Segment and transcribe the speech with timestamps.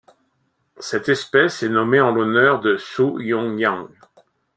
[0.79, 3.87] Cette espèce est nommée en l'honneur de Suh-yung Yang.